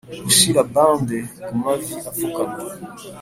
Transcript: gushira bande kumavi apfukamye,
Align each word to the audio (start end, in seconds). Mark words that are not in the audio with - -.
gushira 0.25 0.59
bande 0.73 1.19
kumavi 1.45 1.95
apfukamye, 2.09 2.63